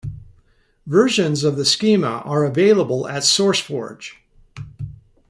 [0.87, 4.15] Versions of the schema are available at Sourceforge.